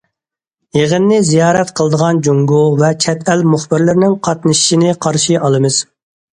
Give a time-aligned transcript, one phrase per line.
[0.77, 5.83] يىغىننى زىيارەت قىلىدىغان جۇڭگو ۋە چەت ئەل مۇخبىرلىرىنىڭ قاتنىشىشىنى قارشى ئالىمىز.